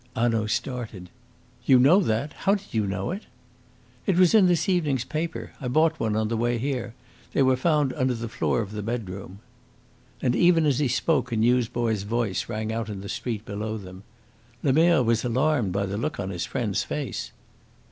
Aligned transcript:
Hanaud 0.15 0.47
started. 0.47 1.11
"You 1.63 1.77
know 1.77 1.99
that? 1.99 2.33
How 2.33 2.55
did 2.55 2.73
you 2.73 2.87
know 2.87 3.11
it?" 3.11 3.27
"It 4.07 4.15
was 4.17 4.33
in 4.33 4.47
this 4.47 4.67
evening's 4.67 5.05
paper. 5.05 5.51
I 5.61 5.67
bought 5.67 5.99
one 5.99 6.15
on 6.15 6.27
the 6.27 6.35
way 6.35 6.57
here. 6.57 6.95
They 7.33 7.43
were 7.43 7.55
found 7.55 7.93
under 7.93 8.15
the 8.15 8.27
floor 8.27 8.61
of 8.61 8.71
the 8.71 8.81
bedroom." 8.81 9.41
And 10.19 10.35
even 10.35 10.65
as 10.65 10.79
he 10.79 10.87
spoke 10.87 11.31
a 11.31 11.35
newsboy's 11.37 12.01
voice 12.01 12.49
rang 12.49 12.73
out 12.73 12.89
in 12.89 13.01
the 13.01 13.09
street 13.09 13.45
below 13.45 13.77
them. 13.77 14.01
Lemerre 14.63 15.03
was 15.03 15.23
alarmed 15.23 15.71
by 15.71 15.85
the 15.85 15.99
look 15.99 16.17
upon 16.17 16.31
his 16.31 16.47
friend's 16.47 16.81
face. 16.83 17.31